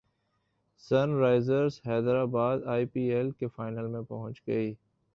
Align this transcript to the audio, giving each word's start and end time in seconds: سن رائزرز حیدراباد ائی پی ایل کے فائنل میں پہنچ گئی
سن 0.83 1.09
رائزرز 1.19 1.79
حیدراباد 1.85 2.59
ائی 2.65 2.85
پی 2.85 3.01
ایل 3.11 3.31
کے 3.31 3.47
فائنل 3.47 3.87
میں 3.87 4.01
پہنچ 4.01 4.41
گئی 4.47 4.73